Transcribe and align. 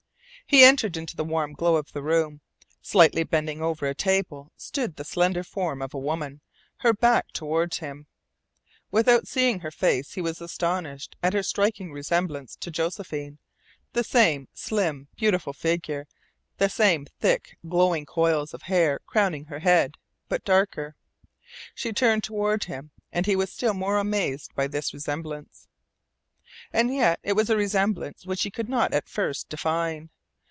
He 0.47 0.65
entered 0.65 0.97
into 0.97 1.15
the 1.15 1.23
warm 1.23 1.53
glow 1.53 1.77
of 1.77 1.93
the 1.93 2.01
room. 2.03 2.41
Slightly 2.81 3.23
bending 3.23 3.61
over 3.61 3.87
a 3.87 3.95
table 3.95 4.51
stood 4.57 4.97
the 4.97 5.05
slender 5.05 5.45
form 5.45 5.81
of 5.81 5.93
a 5.93 5.97
woman, 5.99 6.41
her 6.79 6.91
back 6.91 7.31
toward 7.31 7.73
him. 7.75 8.07
Without 8.91 9.29
seeing 9.29 9.61
her 9.61 9.71
face 9.71 10.15
he 10.15 10.19
was 10.21 10.41
astonished 10.41 11.15
at 11.23 11.31
her 11.31 11.41
striking 11.41 11.93
resemblance 11.93 12.57
to 12.57 12.69
Josephine 12.69 13.37
the 13.93 14.03
same 14.03 14.49
slim, 14.53 15.07
beautiful 15.15 15.53
figure, 15.53 16.05
the 16.57 16.67
same 16.67 17.05
thick, 17.21 17.57
glowing 17.69 18.05
coils 18.05 18.53
of 18.53 18.63
hair 18.63 18.99
crowning 19.05 19.45
her 19.45 19.59
head 19.59 19.95
but 20.27 20.43
darker. 20.43 20.97
She 21.73 21.93
turned 21.93 22.25
toward 22.25 22.65
him, 22.65 22.91
and 23.13 23.25
he 23.25 23.37
was 23.37 23.53
still 23.53 23.73
more 23.73 23.95
amazed 23.97 24.53
by 24.53 24.67
this 24.67 24.93
resemblance. 24.93 25.69
And 26.73 26.93
yet 26.93 27.21
it 27.23 27.37
was 27.37 27.49
a 27.49 27.55
resemblance 27.55 28.25
which 28.25 28.43
he 28.43 28.51
could 28.51 28.67
not 28.67 28.93
at 28.93 29.07
first 29.07 29.47
define. 29.47 30.09